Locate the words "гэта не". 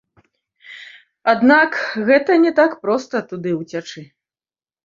2.09-2.55